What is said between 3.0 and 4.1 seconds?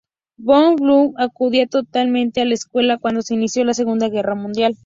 se inició la Segunda